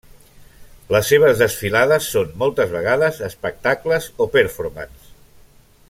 Les 0.93 1.09
seves 1.11 1.41
desfilades 1.43 2.07
són, 2.15 2.31
moltes 2.45 2.73
vegades, 2.77 3.21
espectacles 3.31 4.09
o 4.27 4.29
performances. 4.39 5.15